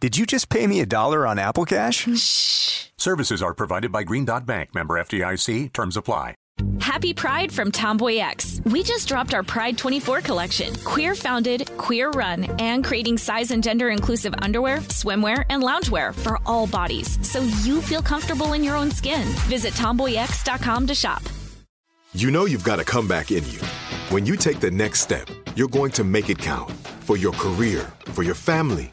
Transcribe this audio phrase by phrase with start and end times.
[0.00, 2.08] Did you just pay me a dollar on Apple Cash?
[2.16, 2.86] Shh.
[2.96, 5.74] Services are provided by Green Dot Bank, member FDIC.
[5.74, 6.36] Terms apply.
[6.80, 8.62] Happy Pride from Tomboy X.
[8.64, 10.74] We just dropped our Pride 24 collection.
[10.84, 16.38] Queer founded, queer run, and creating size and gender inclusive underwear, swimwear, and loungewear for
[16.46, 19.28] all bodies so you feel comfortable in your own skin.
[19.48, 21.22] Visit tomboyx.com to shop.
[22.14, 23.60] You know you've got a comeback in you.
[24.08, 27.92] When you take the next step, you're going to make it count for your career,
[28.14, 28.92] for your family,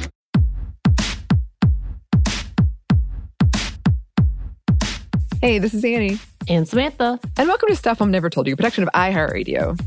[5.41, 6.19] Hey, this is Annie.
[6.47, 7.19] And Samantha.
[7.37, 9.77] And welcome to Stuff Mom Never Told You, production of iHeartRadio.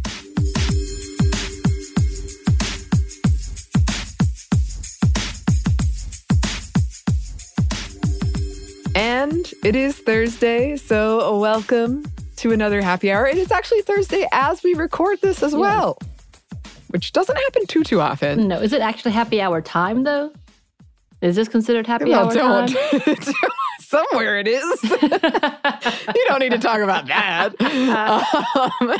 [8.96, 12.04] And it is Thursday, so welcome
[12.36, 13.24] to another happy hour.
[13.24, 15.98] And It is actually Thursday as we record this as well,
[16.88, 18.46] which doesn't happen too, too often.
[18.46, 20.32] No, is it actually happy hour time though?
[21.20, 22.68] Is this considered happy Well, hour don't.
[22.68, 23.16] time?
[23.94, 24.82] Somewhere it is.
[24.92, 27.54] you don't need to talk about that.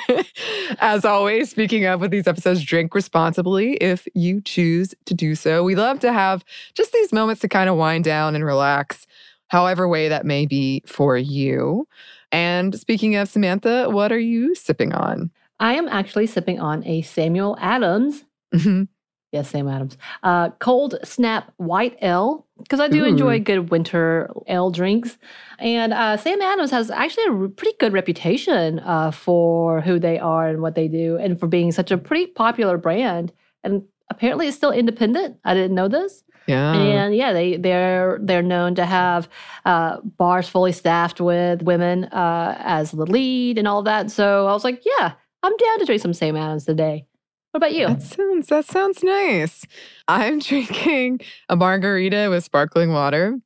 [0.09, 0.25] Um,
[0.79, 5.65] as always, speaking of with these episodes, drink responsibly if you choose to do so.
[5.65, 9.07] We love to have just these moments to kind of wind down and relax,
[9.49, 11.89] however way that may be for you.
[12.31, 15.31] And speaking of Samantha, what are you sipping on?
[15.59, 18.25] I am actually sipping on a Samuel Adams.
[18.55, 18.89] Mhm.
[19.35, 19.99] Yes, Sam Adams.
[20.23, 23.09] Uh, cold Snap White Ale, because I do Ooh.
[23.09, 25.19] enjoy good winter ale drinks.
[25.59, 30.47] And uh, Sam Adams has actually a pretty good reputation uh, for who they are
[30.47, 33.33] and what they do, and for being such a pretty popular brand.
[33.65, 35.37] And apparently, it's still independent.
[35.45, 36.23] I didn't know this.
[36.47, 36.73] Yeah.
[36.73, 39.29] And yeah, they they're they're known to have
[39.65, 44.13] uh, bars fully staffed with women uh, as the lead and all that.
[44.13, 47.09] So I was like, yeah, I'm down to drink some Sam Adams today.
[47.55, 47.87] What about you?
[47.87, 49.65] That sounds that sounds nice.
[50.09, 53.39] I'm drinking a margarita with sparkling water.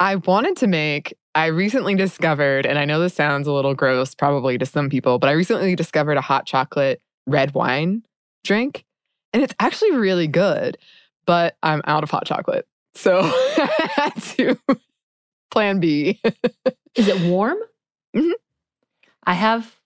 [0.00, 4.14] I wanted to make I recently discovered, and I know this sounds a little gross
[4.14, 8.02] probably to some people, but I recently discovered a hot chocolate red wine
[8.44, 8.86] drink.
[9.34, 10.78] And it's actually really good,
[11.26, 12.66] but I'm out of hot chocolate.
[12.94, 14.58] So I had to
[15.50, 16.18] plan B.
[16.94, 17.58] Is it warm?
[18.16, 18.32] Mhm.
[19.26, 19.76] I have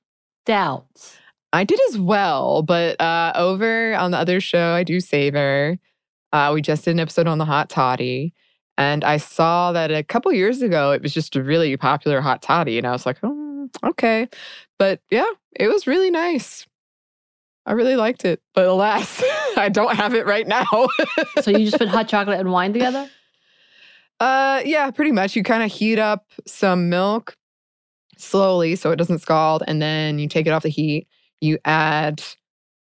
[0.47, 1.19] doubts.
[1.53, 5.79] I did as well, but uh, over on the other show, I do savor.
[6.33, 8.35] Uh, we just did an episode on the hot toddy,
[8.77, 12.43] and I saw that a couple years ago it was just a really popular hot
[12.43, 14.29] toddy, and I was like, oh, okay,
[14.79, 16.67] but yeah, it was really nice.
[17.65, 19.23] I really liked it, but alas,
[19.57, 20.67] I don't have it right now.
[21.43, 23.09] So you just put hot chocolate and wine together?
[24.21, 25.37] Uh, yeah, pretty much.
[25.37, 27.37] You kind of heat up some milk
[28.17, 31.07] slowly so it doesn't scald, and then you take it off the heat.
[31.41, 32.23] You add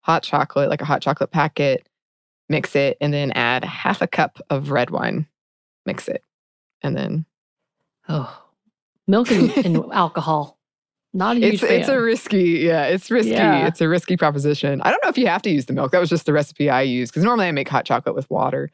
[0.01, 1.87] hot chocolate, like a hot chocolate packet,
[2.49, 5.27] mix it, and then add half a cup of red wine.
[5.85, 6.23] Mix it,
[6.81, 7.25] and then
[8.07, 8.43] Oh,
[9.07, 10.59] milk and, and alcohol.
[11.13, 13.31] Not a huge it's it's a risky, yeah, it's risky.
[13.31, 13.67] Yeah.
[13.67, 14.81] It's a risky proposition.
[14.81, 15.91] I don't know if you have to use the milk.
[15.91, 18.69] That was just the recipe I use because normally I make hot chocolate with water.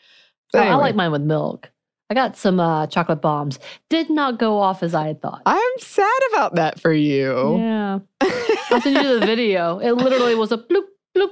[0.51, 1.69] But Oh, I like mine with milk.
[2.11, 3.57] I got some uh, chocolate bombs.
[3.87, 5.43] Did not go off as I had thought.
[5.45, 7.57] I'm sad about that for you.
[7.57, 7.99] Yeah.
[8.69, 9.79] I'll send you the video.
[9.79, 11.29] It literally was a bloop, bloop.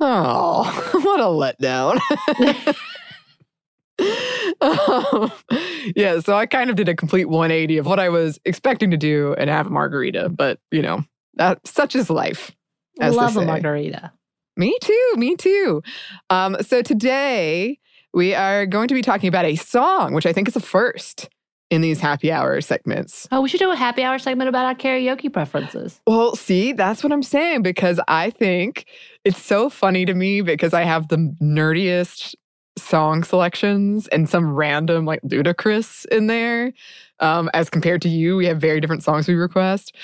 [0.00, 2.00] Oh, what a letdown.
[4.60, 5.30] um,
[5.94, 8.96] yeah, so I kind of did a complete 180 of what I was expecting to
[8.96, 11.04] do and have a margarita, but you know,
[11.34, 12.50] that such is life.
[12.98, 14.10] as Love a margarita.
[14.56, 15.80] Me too, me too.
[16.28, 17.78] Um, so today
[18.18, 21.28] we are going to be talking about a song, which I think is a first
[21.70, 23.28] in these happy hour segments.
[23.30, 26.00] Oh, we should do a happy hour segment about our karaoke preferences.
[26.04, 28.86] Well, see, that's what I'm saying because I think
[29.24, 32.34] it's so funny to me because I have the nerdiest
[32.76, 36.72] song selections and some random like ludicrous in there.
[37.20, 39.94] Um, as compared to you, we have very different songs we request.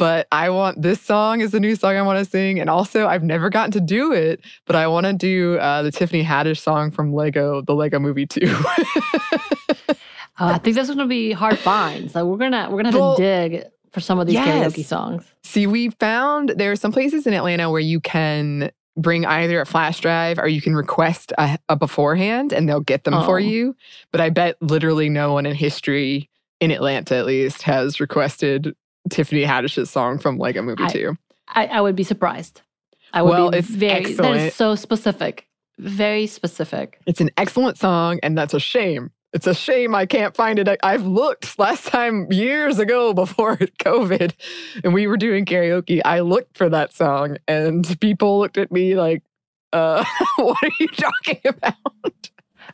[0.00, 2.58] But I want this song is the new song I want to sing.
[2.58, 5.92] And also, I've never gotten to do it, but I want to do uh, the
[5.92, 8.40] Tiffany Haddish song from Lego, the Lego movie too.
[8.48, 9.94] oh,
[10.38, 12.10] I think that's going to be hard find.
[12.10, 14.72] So we're gonna we're gonna have Well, to dig for some of these yes.
[14.72, 15.24] karaoke songs.
[15.42, 19.66] See, we found there are some places in Atlanta where you can bring either a
[19.66, 23.24] flash drive or you can request a, a beforehand and they'll get them Oh.
[23.24, 23.74] for you.
[24.12, 26.28] But I bet literally no one in history,
[26.60, 28.74] in Atlanta at least, has requested
[29.10, 31.16] Tiffany Haddish's song from Lego Movie I- 2.
[31.48, 32.62] I, I would be surprised.
[33.12, 34.40] I would Well, be it's very that excellent.
[34.42, 35.46] is so specific.
[35.78, 37.00] Very specific.
[37.06, 39.10] It's an excellent song, and that's a shame.
[39.32, 40.68] It's a shame I can't find it.
[40.82, 44.32] I've looked last time years ago before COVID,
[44.84, 46.00] and we were doing karaoke.
[46.04, 49.22] I looked for that song, and people looked at me like,
[49.72, 50.04] uh,
[50.36, 51.74] "What are you talking about?"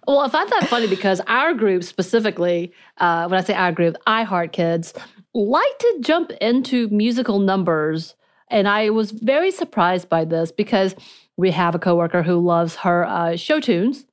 [0.06, 3.96] Well, I find that funny because our group specifically, uh, when I say our group,
[4.06, 4.92] I Heart Kids,
[5.36, 8.14] like to jump into musical numbers.
[8.50, 10.94] And I was very surprised by this because
[11.36, 14.06] we have a coworker who loves her uh, show tunes.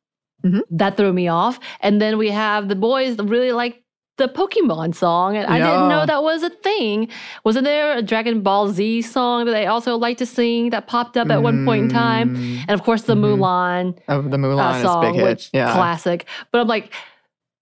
[0.43, 0.61] Mhm.
[0.71, 1.59] That threw me off.
[1.79, 3.81] And then we have the boys that really like
[4.17, 5.37] the Pokemon song.
[5.37, 7.07] And I didn't know that was a thing.
[7.45, 11.15] Wasn't there a Dragon Ball Z song that they also like to sing that popped
[11.17, 12.35] up at one point in time?
[12.35, 13.37] Mm, And of course, the Mhm.
[13.39, 15.49] Mulan Oh, the Mulan uh, is a song, big hit.
[15.53, 15.73] yeah.
[15.73, 16.25] classic.
[16.51, 16.91] But I'm like,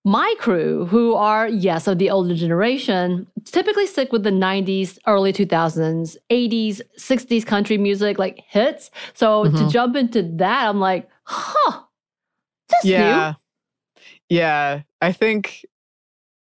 [0.03, 5.31] my crew, who are yes of the older generation, typically stick with the '90s, early
[5.33, 8.89] 2000s, '80s, '60s country music like hits.
[9.13, 9.71] So to Mhm.
[9.71, 11.81] jump into that, I'm like, huh,
[12.83, 13.33] yeah
[14.29, 15.65] yeah i think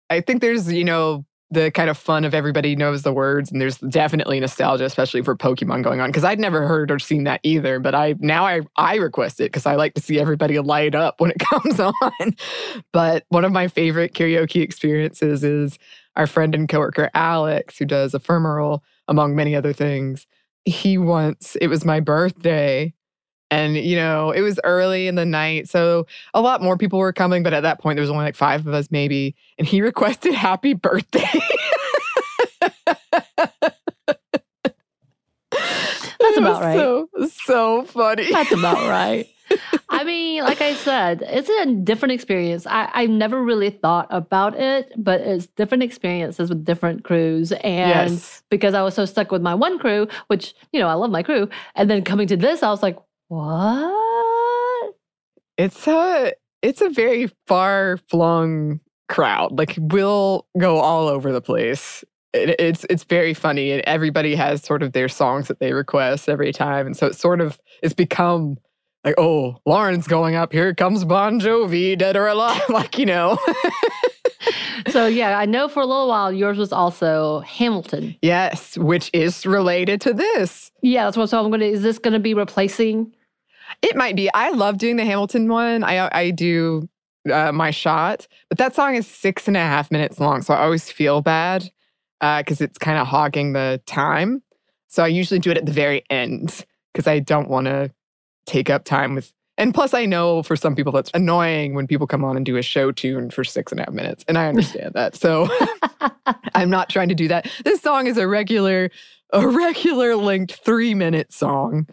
[0.10, 3.62] i think there's you know the kind of fun of everybody knows the words and
[3.62, 7.40] there's definitely nostalgia especially for pokemon going on because i'd never heard or seen that
[7.44, 10.96] either but i now i i request it because i like to see everybody light
[10.96, 12.36] up when it comes on.
[12.92, 15.78] But one of my favorite karaoke experiences is
[16.16, 20.26] our friend and coworker alex who does ephemeral among many other things.
[20.66, 22.94] He once it was my birthday
[23.54, 27.14] and you know it was early in the night so a lot more people were
[27.14, 29.36] coming, but at that point there was only like five of us maybe.
[29.58, 31.24] And he requested happy birthday.
[36.20, 36.78] That's about right.
[36.78, 38.32] So, so funny.
[38.32, 39.28] That's about right.
[39.90, 42.66] I mean, like I said, it's a different experience.
[42.66, 47.52] I, I've never really thought about it, but it's different experiences with different crews.
[47.52, 48.42] And yes.
[48.50, 51.24] because I was so stuck with my one crew, which, you know, I love my
[51.24, 51.50] crew.
[51.76, 52.98] And then coming to this, I was like,
[53.34, 54.96] what?
[55.58, 59.58] It's a it's a very far flung crowd.
[59.58, 62.04] Like we'll go all over the place.
[62.34, 66.30] It, it's it's very funny, and everybody has sort of their songs that they request
[66.30, 68.58] every time, and so it's sort of it's become
[69.04, 70.54] like, oh, Lauren's going up.
[70.54, 72.62] Here comes Bon Jovi, dead or alive.
[72.70, 73.38] like you know,
[74.90, 78.16] So, yeah, I know for a little while yours was also Hamilton.
[78.22, 80.72] yes, which is related to this.
[80.82, 83.14] Yeah, that's what so I'm going to, is this going to be replacing?
[83.82, 84.30] It might be.
[84.34, 85.84] I love doing the Hamilton one.
[85.84, 86.88] I I do
[87.32, 90.64] uh, my shot, but that song is six and a half minutes long, so I
[90.64, 91.72] always feel bad
[92.38, 94.42] because it's kind of hogging the time.
[94.88, 97.92] So I usually do it at the very end because I don't want to
[98.46, 99.34] take up time with.
[99.58, 102.58] And plus, I know for some people that's annoying when people come on and do
[102.58, 105.16] a show tune for six and a half minutes, and I understand that.
[105.16, 105.50] So
[106.56, 107.50] I'm not trying to do that.
[107.64, 108.90] This song is a regular,
[109.34, 111.88] a regular linked three minute song.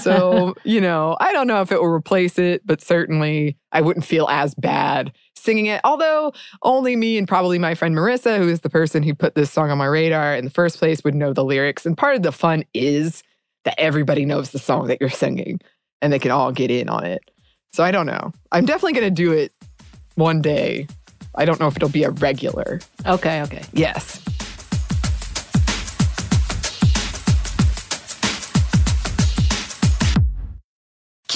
[0.00, 4.06] So, you know, I don't know if it will replace it, but certainly I wouldn't
[4.06, 5.80] feel as bad singing it.
[5.84, 9.50] Although only me and probably my friend Marissa, who is the person who put this
[9.50, 11.86] song on my radar in the first place, would know the lyrics.
[11.86, 13.22] And part of the fun is
[13.64, 15.60] that everybody knows the song that you're singing
[16.00, 17.30] and they can all get in on it.
[17.72, 18.32] So I don't know.
[18.50, 19.52] I'm definitely going to do it
[20.14, 20.86] one day.
[21.34, 22.80] I don't know if it'll be a regular.
[23.06, 23.62] okay, okay.
[23.72, 24.24] Yes.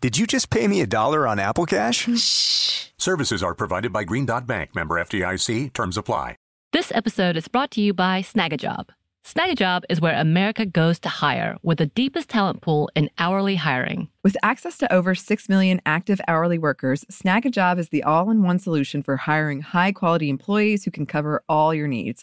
[0.00, 2.06] Did you just pay me a dollar on Apple Cash?
[2.16, 2.90] Shh.
[2.98, 5.72] Services are provided by Green Dot Bank, member FDIC.
[5.72, 6.36] Terms apply.
[6.72, 8.90] This episode is brought to you by Snagajob.
[9.24, 14.08] Snagajob is where America goes to hire with the deepest talent pool in hourly hiring.
[14.22, 18.60] With access to over 6 million active hourly workers, Snagajob is the all in one
[18.60, 22.22] solution for hiring high quality employees who can cover all your needs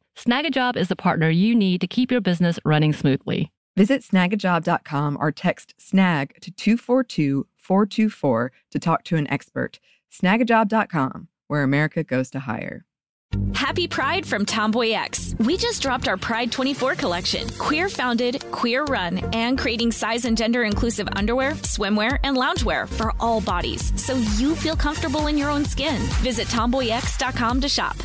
[0.17, 3.51] Snagajob is the partner you need to keep your business running smoothly.
[3.77, 9.79] Visit snagajob.com or text snag to 242 424 to talk to an expert.
[10.11, 12.85] Snagajob.com, where America goes to hire.
[13.53, 15.35] Happy Pride from Tomboy X.
[15.39, 17.47] We just dropped our Pride 24 collection.
[17.51, 23.13] Queer founded, queer run, and creating size and gender inclusive underwear, swimwear, and loungewear for
[23.21, 26.01] all bodies so you feel comfortable in your own skin.
[26.19, 27.95] Visit tomboyx.com to shop.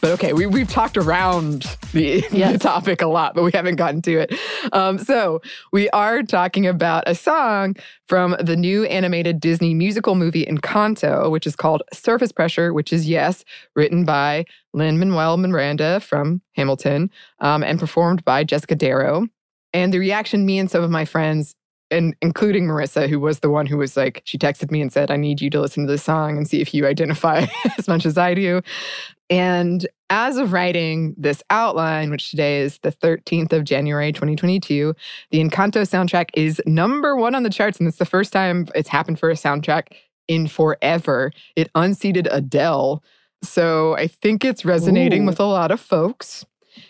[0.00, 2.52] But okay, we, we've talked around the, Yes.
[2.54, 4.34] the topic a lot, but we haven't gotten to it.
[4.72, 5.42] Um, so
[5.72, 7.76] we are talking about a song
[8.06, 13.08] from the new animated Disney musical movie Encanto, which is called Surface Pressure, which is,
[13.08, 13.44] yes,
[13.76, 19.26] written by Lin Manuel Miranda from Hamilton um, and performed by Jessica Darrow.
[19.74, 21.54] And the reaction me and some of my friends,
[21.90, 25.10] and including Marissa, who was the one who was like, she texted me and said,
[25.10, 27.46] I need you to listen to this song and see if you identify
[27.78, 28.62] as much as I do.
[29.30, 34.94] And as of writing this outline, which today is the 13th of January, 2022,
[35.30, 37.78] the Encanto soundtrack is number one on the charts.
[37.78, 39.88] And it's the first time it's happened for a soundtrack
[40.26, 41.30] in forever.
[41.54, 43.04] It unseated Adele.
[43.42, 45.26] So I think it's resonating Ooh.
[45.26, 46.44] with a lot of folks.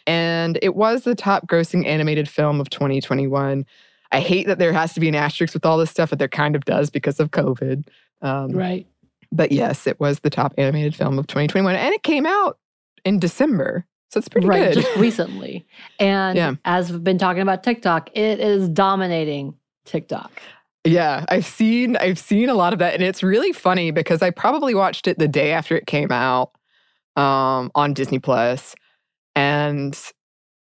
[0.06, 3.66] And it was the top grossing animated film of 2021.
[4.12, 6.28] I hate that there has to be an asterisk with all this stuff, but there
[6.28, 7.86] kind of does because of COVID.
[8.22, 8.86] Um, Right.
[9.32, 12.58] But yes, it was the top animated film of 2021, and it came out
[13.04, 14.74] in December, so it's pretty right.
[14.74, 14.82] good.
[14.82, 15.66] Just recently.
[15.98, 16.54] And Yeah.
[16.64, 20.40] as we've been talking about TikTok, it is dominating TikTok.
[20.84, 24.30] yeah, I've seen I've seen a lot of that, and it's really funny because I
[24.30, 26.52] probably watched it the day after it came out
[27.16, 28.74] um, on Disney Plus,
[29.36, 29.98] and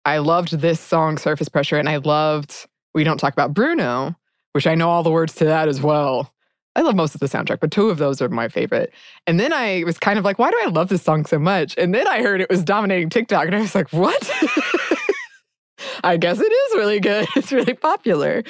[0.05, 4.15] I loved this song "Surface Pressure," and I loved "We Don't Talk About Bruno,"
[4.53, 6.33] which I know all the words to that as well.
[6.79, 8.93] I love most of the soundtrack, but two of those are my favorite.
[9.27, 11.75] And then I was kind of like, why do I love this song so much?
[11.77, 14.31] And then I heard it was dominating TikTok, and I was like, what?
[16.05, 17.27] I guess it is really good.
[17.35, 18.45] It's really popular.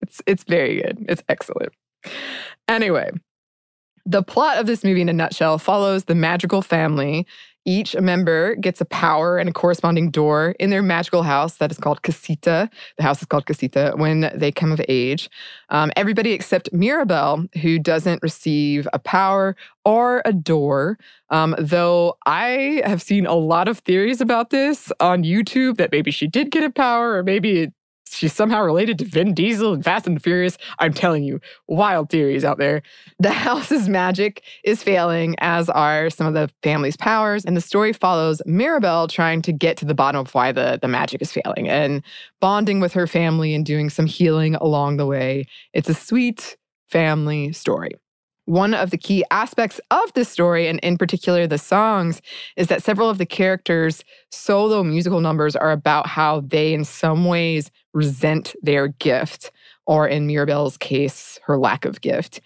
[0.00, 1.04] It's it's very good.
[1.06, 1.74] It's excellent.
[2.66, 3.10] Anyway,
[4.06, 7.26] the plot of this movie in a nutshell follows the magical family.
[7.66, 11.78] Each member gets a power and a corresponding door in their magical house that is
[11.78, 12.70] called Casita.
[12.96, 15.28] The house is called Casita when they come of age.
[15.68, 20.96] Um, everybody except Mirabel, who doesn't receive a power or a door.
[21.30, 26.12] Um, though I have seen a lot of theories about this on YouTube that maybe
[26.12, 27.72] she did get a power or maybe
[28.08, 30.58] she's somehow related to Vin Diesel and Fast and Furious.
[30.78, 32.82] I'm telling you, wild theories out there.
[33.18, 37.44] The house's magic is failing, as are some of the family's powers.
[37.44, 40.88] And the story follows Mirabel trying to get to the bottom of why the, the
[40.88, 42.02] magic is failing and
[42.40, 45.46] bonding with her family and doing some healing along the way.
[45.72, 46.56] It's a sweet
[46.88, 47.92] family story.
[48.46, 52.22] One of the key aspects of this story, and in particular the songs,
[52.56, 57.24] is that several of the characters' solo musical numbers are about how they, in some
[57.24, 59.50] ways, resent their gift,
[59.86, 62.40] or in Mirabel's case, her lack of gift.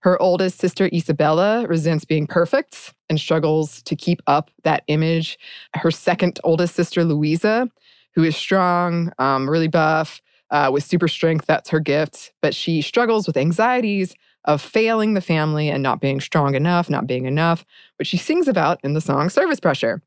[0.00, 5.38] Her oldest sister, Isabela, resents being perfect and struggles to keep up that image.
[5.74, 7.68] Her second oldest sister, Louisa,
[8.14, 12.80] who is strong, um, really buff, uh, with super strength, that's her gift, but she
[12.80, 17.64] struggles with anxieties of failing the family and not being strong enough, not being enough,
[17.98, 20.00] which she sings about in the song Surface Pressure.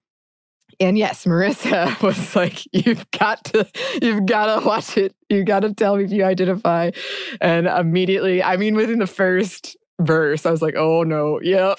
[0.80, 3.68] And yes, Marissa was like, "You've got to,
[4.02, 5.16] you've got to watch it.
[5.30, 6.92] You got to tell me if you identify."
[7.42, 11.78] And immediately, I mean, within the first verse, I was like, "Oh no, yep."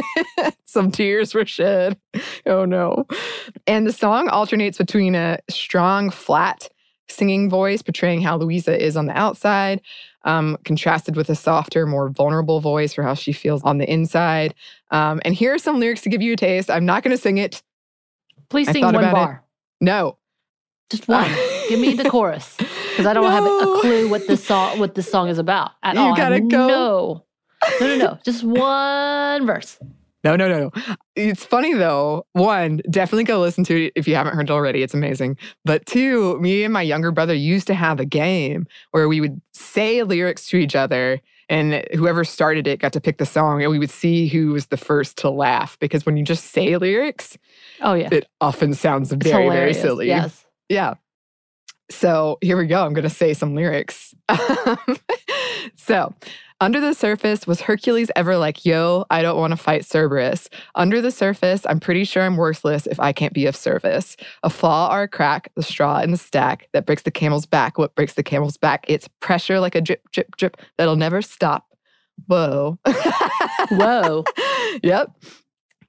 [0.66, 1.98] Some tears were shed.
[2.44, 3.06] Oh no!
[3.66, 6.68] And the song alternates between a strong, flat
[7.08, 9.80] singing voice portraying how Louisa is on the outside,
[10.24, 14.54] um, contrasted with a softer, more vulnerable voice for how she feels on the inside.
[14.90, 16.70] Um, and here are some lyrics to give you a taste.
[16.70, 17.62] I'm not going to sing it.
[18.48, 19.12] Please sing one about it.
[19.14, 19.44] bar.
[19.80, 20.18] No.
[20.90, 21.30] Just one.
[21.68, 22.56] Give me the chorus.
[22.56, 25.94] Because I don't have a clue what this song what this song is about at
[25.94, 26.08] You all.
[26.08, 26.66] Have gotta go.
[26.68, 27.24] No.
[27.80, 28.18] No, no, no.
[28.24, 29.78] Just one verse.
[30.24, 30.82] No, no, no, no.
[31.14, 32.26] It's funny though.
[32.32, 34.82] One, definitely go listen to it if you haven't heard it already.
[34.82, 35.36] It's amazing.
[35.64, 39.40] But two, me and my younger brother used to have a game where we would
[39.52, 43.70] say lyrics to each other and whoever started it got to pick the song, and
[43.70, 47.38] we would see who was the first to laugh because when you just say lyrics,
[47.80, 48.08] Oh yeah.
[48.10, 50.08] it often sounds It's very, very silly.
[50.08, 50.44] Yes.
[50.68, 50.94] Yeah.
[51.90, 52.84] So here we go.
[52.84, 54.12] I'm going to say some lyrics.
[55.76, 56.12] so,
[56.60, 60.48] under the surface, was Hercules ever like, yo, I don't want to fight Cerberus?
[60.74, 64.16] Under the surface, I'm pretty sure I'm worthless if I can't be of service.
[64.42, 67.76] A flaw or a crack, the straw in the stack that breaks the camel's back.
[67.76, 68.84] What breaks the camel's back?
[68.88, 71.66] It's pressure like a drip, drip, drip that'll never stop.
[72.26, 72.78] Whoa.
[73.70, 74.24] Whoa.
[74.82, 75.10] yep.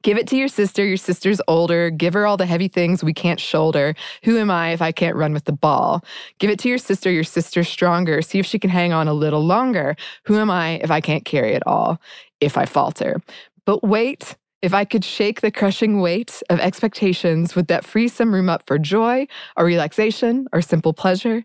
[0.04, 0.86] Give it to your sister.
[0.86, 1.90] Your sister's older.
[1.90, 3.96] Give her all the heavy things we can't shoulder.
[4.24, 6.04] Who am I if I can't run with the ball?
[6.40, 7.12] Give it to your sister.
[7.12, 8.22] Your sister's stronger.
[8.22, 9.96] See if she can hang on a little longer.
[10.24, 12.00] Who am I if I can't carry it all?
[12.40, 13.22] If I falter.
[13.66, 14.36] But wait.
[14.64, 18.64] If I could shake the crushing weight of expectations, would that free some room up
[18.66, 21.44] for joy or relaxation or simple pleasure?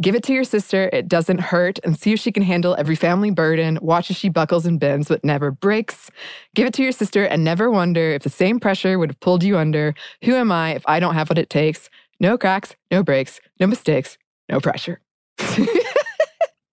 [0.00, 2.96] Give it to your sister, it doesn't hurt, and see if she can handle every
[2.96, 3.78] family burden.
[3.82, 6.10] Watch as she buckles and bends but never breaks.
[6.54, 9.44] Give it to your sister and never wonder if the same pressure would have pulled
[9.44, 9.94] you under.
[10.24, 11.90] Who am I if I don't have what it takes?
[12.20, 14.16] No cracks, no breaks, no mistakes,
[14.48, 15.00] no pressure.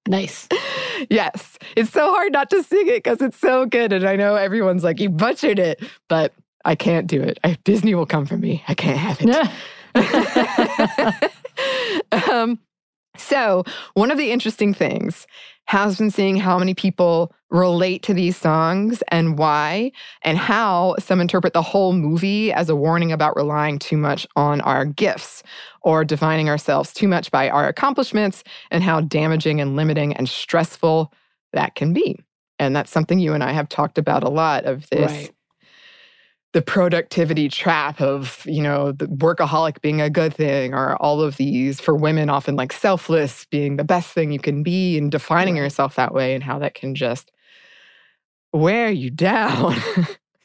[0.09, 0.49] Nice.
[1.09, 3.93] yes, it's so hard not to sing it because it's so good.
[3.93, 6.33] And I know everyone's like, you butchered it, but
[6.65, 7.39] I can't do it.
[7.43, 8.63] I, Disney will come for me.
[8.67, 9.29] I can't have it.
[12.29, 12.59] um,
[13.19, 15.27] so, one of the interesting things
[15.65, 19.91] has been seeing how many people relate to these songs and why,
[20.23, 24.61] and how some interpret the whole movie as a warning about relying too much on
[24.61, 25.43] our gifts
[25.81, 31.13] or defining ourselves too much by our accomplishments and how damaging and limiting and stressful
[31.53, 32.19] that can be.
[32.57, 35.31] And that's something you and I have talked about a lot of this Right.
[36.53, 41.37] The productivity trap of you know the workaholic being a good thing or all of
[41.37, 45.55] these for women often like selfless being the best thing you can be and defining
[45.55, 47.31] yourself that way and how that can just
[48.53, 49.75] wear you down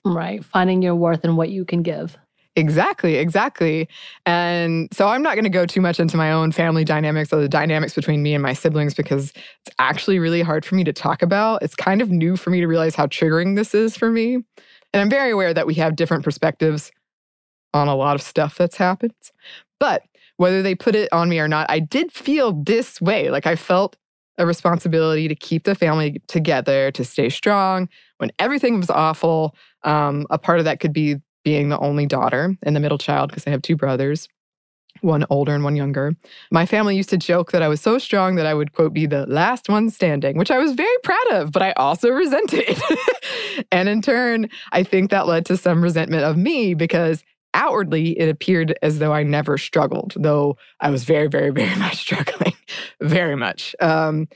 [0.06, 0.44] Right.
[0.44, 2.18] Finding your worth and what you can give.
[2.56, 3.88] exactly exactly
[4.26, 7.40] and so i'm not going to go too much into my own family dynamics or
[7.40, 9.32] the dynamics between me and my siblings because
[9.66, 12.61] it's actually really hard for me to talk about it's kind of new for me
[12.61, 14.38] to realize how triggering this is for me
[14.94, 16.90] and i'm very aware that we have different perspectives
[17.74, 19.12] on a lot of stuff that's happened
[19.78, 20.02] but
[20.38, 23.28] whether they put it on me or not i did feel this way.
[23.30, 23.96] Like i felt
[24.38, 29.54] a responsibility to keep the family together to stay strong when everything was awful.
[29.83, 33.30] Um, a part of that could be being the only daughter and the middle child
[33.30, 34.28] because I have two brothers,
[35.04, 36.16] one older and one younger.
[36.50, 39.06] My family used to joke that I was so strong that I would, quote, be
[39.06, 42.80] the last one standing, which I was very proud of, but I also resented.
[43.72, 47.22] and in turn, I think that led to some resentment of me because
[47.54, 51.96] outwardly it appeared as though I never struggled, though I was very, very, very much
[51.96, 52.54] struggling,
[53.00, 53.74] very much.
[53.80, 54.28] Um,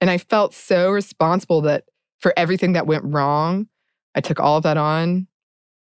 [0.00, 1.84] and I felt so responsible that
[2.20, 3.66] for everything that went wrong,
[4.14, 5.26] I took all of that on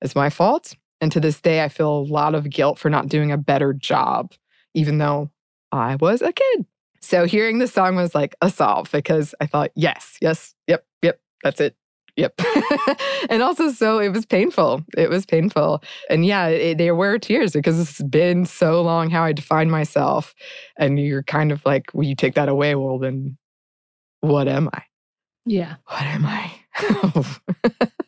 [0.03, 0.75] as my fault.
[1.01, 3.73] And to this day, I feel a lot of guilt for not doing a better
[3.73, 4.33] job,
[4.75, 5.31] even though
[5.73, 6.67] I was a kid.
[7.01, 11.21] So hearing the song was like a solve because I thought, yes, yes, yep, yep,
[11.43, 11.75] that's it.
[12.17, 12.39] Yep.
[13.31, 14.85] and also, so it was painful.
[14.97, 15.83] It was painful.
[16.11, 20.35] And yeah, it, there were tears because it's been so long how I defined myself.
[20.77, 22.75] And you're kind of like, well, you take that away.
[22.75, 23.39] Well, then
[24.21, 24.83] what am I?
[25.47, 25.77] Yeah.
[25.87, 26.53] What am I?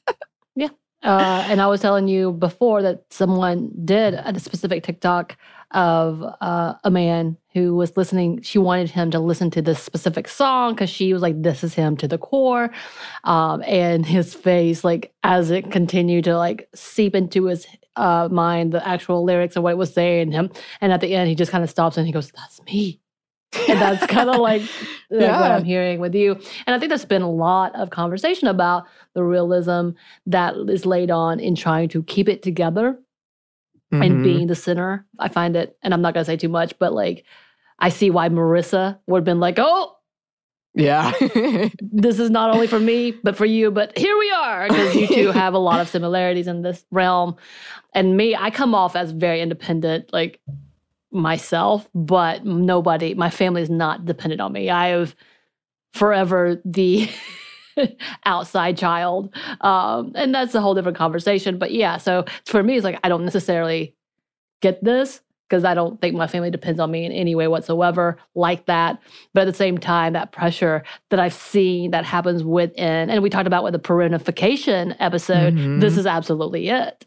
[1.02, 5.36] Uh, and I was telling you before that someone did a specific TikTok
[5.72, 8.40] of uh, a man who was listening.
[8.42, 11.74] She wanted him to listen to this specific song because she was like, "This is
[11.74, 12.70] him to the core,"
[13.24, 18.72] um, and his face, like as it continued to like seep into his uh, mind,
[18.72, 21.50] the actual lyrics of what it was saying him, and at the end, he just
[21.50, 23.01] kind of stops and he goes, "That's me."
[23.68, 24.62] And that's kind of like,
[25.10, 25.40] like Yeah.
[25.40, 26.32] what I'm hearing with you.
[26.66, 28.84] And I think there's been a lot of conversation about
[29.14, 29.90] the realism
[30.26, 32.98] that is laid on in trying to keep it together
[33.90, 34.22] and Mhm.
[34.24, 35.04] being the center.
[35.18, 37.24] I find it, and I'm not gonna say too much, but like
[37.78, 39.96] I see why Marissa would have been like, oh,
[40.74, 41.12] Yeah.
[41.82, 44.68] this is not only for me, but for you, but here we are.
[44.68, 47.36] Because you two have a lot of similarities in this realm.
[47.94, 50.40] And me, I come off as very independent, like
[51.12, 54.70] myself, but nobody, my family is not dependent on me.
[54.70, 55.14] I have
[55.94, 57.08] forever the
[58.24, 59.34] outside child.
[59.60, 61.58] Um, and that's a whole different conversation.
[61.58, 63.94] But yeah, so for me, it's like I don't necessarily
[64.60, 68.16] get this because I don't think my family depends on me in any way whatsoever
[68.34, 68.98] like that.
[69.34, 73.28] But at the same time, that pressure that I've seen that happens within, and we
[73.28, 75.80] talked about with the parentification episode, Mhm.
[75.82, 77.06] this is absolutely it.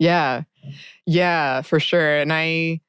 [0.00, 0.42] Yeah.
[1.06, 2.16] Yeah, for sure.
[2.18, 2.80] And I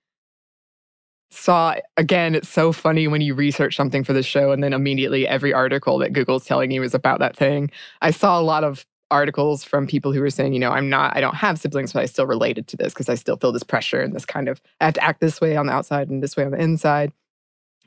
[1.35, 5.27] saw again, it's so funny when you research something for the show and then immediately
[5.27, 7.71] every article that Google's telling you is about that thing.
[8.01, 11.15] I saw a lot of articles from people who were saying, you know, I'm not,
[11.15, 13.63] I don't have siblings, but I still related to this because I still feel this
[13.63, 16.23] pressure and this kind of, I have to act this way on the outside and
[16.23, 17.11] this way on the inside.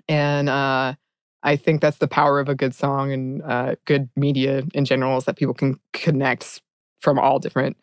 [0.08, 0.94] And uh,
[1.42, 5.18] I think that's the power of a good song and uh, good media in general
[5.18, 6.62] is that people can connect
[7.00, 7.76] from all different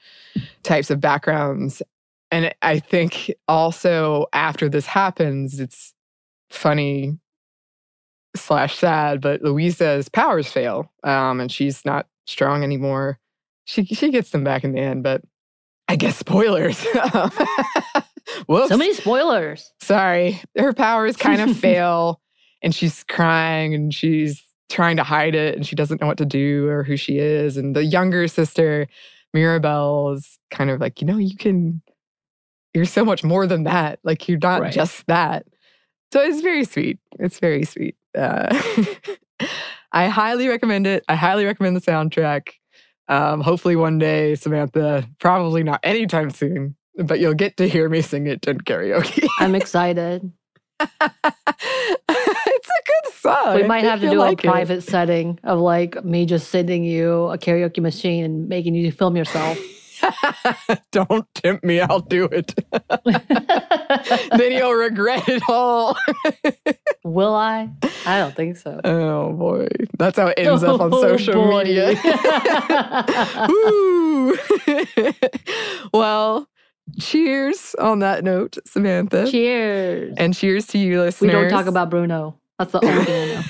[0.64, 1.82] types of backgrounds.
[2.32, 5.94] And I think also after this happens, it's
[6.50, 7.18] funny
[8.36, 13.20] slash sad, but Louisa's powers fail um, and she's not strong anymore.
[13.66, 15.22] She she gets them back in the end, but
[15.88, 16.84] I guess spoilers.
[18.48, 18.70] Whoops.
[18.70, 19.72] So many spoilers.
[19.82, 20.42] Sorry.
[20.58, 22.22] Her powers kind of fail
[22.62, 26.26] and she's crying and she's trying to hide it and she doesn't know what to
[26.26, 27.58] do or who she is.
[27.58, 28.88] And the younger sister,
[29.34, 31.82] Mirabel, is kind of like, you know, you can,
[32.76, 34.00] you're so much more than that.
[34.04, 34.74] Like, you're not Right.
[34.74, 35.46] just that.
[36.14, 37.00] So it's very sweet.
[37.20, 37.96] It's very sweet.
[38.18, 38.48] Uh,
[39.92, 41.04] I highly recommend it.
[41.08, 42.50] I highly recommend the soundtrack.
[43.08, 48.02] Um, hopefully, one day, Samantha, probably not anytime soon, but you'll get to hear me
[48.02, 49.26] sing it in karaoke.
[49.40, 50.32] I'm excited.
[50.80, 50.92] it's
[52.70, 53.56] a good song.
[53.56, 54.52] we might have to do like a it.
[54.52, 59.16] private setting of like me just sending you a karaoke machine and making you film
[59.16, 59.58] yourself.
[60.92, 62.54] Don't tempt me, I'll do it.
[64.38, 65.98] then you'll regret it all.
[67.04, 67.70] Will I?
[68.06, 68.80] I don't think so.
[68.84, 69.68] oh boy.
[69.98, 71.64] That's how it ends up on Oh, social boy.
[71.64, 71.96] media.
[75.94, 76.48] Well,
[77.00, 79.30] cheers on that note, Samantha.
[79.30, 80.14] Cheers.
[80.18, 81.34] And cheers to you, listeners.
[81.34, 82.38] we don't talk about Bruno.
[82.60, 83.42] That's the only thing I know.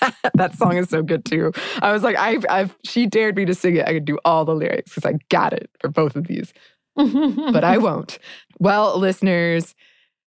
[0.34, 1.52] that song is so good too.
[1.80, 3.86] I was like, I've, I've, she dared me to sing it.
[3.86, 6.52] I could do all the lyrics because I got it for both of these.
[6.96, 8.18] but I won't.
[8.58, 9.74] Well, listeners,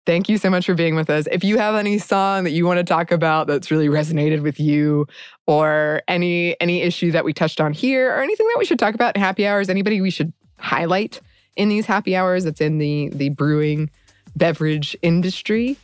[0.05, 1.27] thank you so much for being with us.
[1.31, 4.59] If you have any song that you want to talk about that's really resonated with
[4.59, 5.07] you,
[5.47, 8.95] or any any issue that we touched on here, or anything that we should talk
[8.95, 11.19] about in happy hours, anybody we should highlight
[11.55, 13.89] in these happy hours that's in the the brewing
[14.35, 15.77] beverage industry.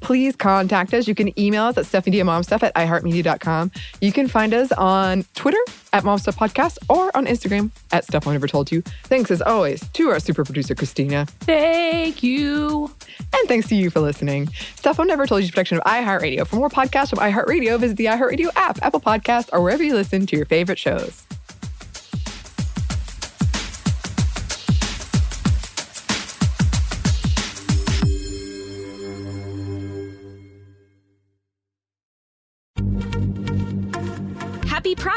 [0.00, 1.08] Please contact us.
[1.08, 3.70] You can email us at stuffmediamomstuff at iheartmedia.com.
[4.00, 5.58] You can find us on Twitter
[5.92, 8.82] at Momstuff Podcast or on Instagram at Stuff I Never Told You.
[9.04, 11.26] Thanks as always to our super producer, Christina.
[11.40, 12.90] Thank you.
[13.18, 14.48] And thanks to you for listening.
[14.76, 16.46] Stuff I Never Told You is a production of iHeartRadio.
[16.46, 20.26] For more podcasts from iHeartRadio, visit the iHeartRadio app, Apple Podcast, or wherever you listen
[20.26, 21.24] to your favorite shows.